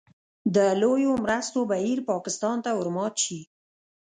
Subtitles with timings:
[0.55, 3.39] د لویو مرستو بهیر پاکستان ته ورمات شي.